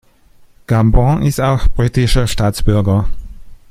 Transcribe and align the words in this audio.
Gambon 0.65 1.21
ist 1.21 1.39
auch 1.39 1.67
britischer 1.67 2.25
Staatsbürger. 2.25 3.07